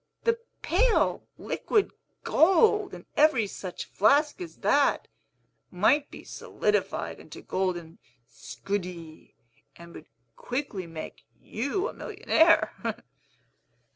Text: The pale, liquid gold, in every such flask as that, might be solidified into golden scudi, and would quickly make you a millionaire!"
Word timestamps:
The 0.23 0.39
pale, 0.63 1.27
liquid 1.37 1.91
gold, 2.23 2.95
in 2.95 3.05
every 3.15 3.45
such 3.45 3.85
flask 3.85 4.41
as 4.41 4.57
that, 4.61 5.07
might 5.69 6.09
be 6.09 6.23
solidified 6.23 7.19
into 7.19 7.43
golden 7.43 7.99
scudi, 8.27 9.35
and 9.75 9.93
would 9.93 10.07
quickly 10.35 10.87
make 10.87 11.25
you 11.39 11.87
a 11.87 11.93
millionaire!" 11.93 12.73